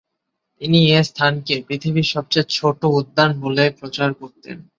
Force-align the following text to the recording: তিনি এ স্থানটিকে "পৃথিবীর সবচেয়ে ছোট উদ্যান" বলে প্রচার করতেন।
তিনি 0.61 0.79
এ 0.89 0.99
স্থানটিকে 1.03 1.65
"পৃথিবীর 1.67 2.07
সবচেয়ে 2.13 2.51
ছোট 2.51 2.79
উদ্যান" 2.99 3.31
বলে 3.43 3.63
প্রচার 3.79 4.09
করতেন। 4.19 4.57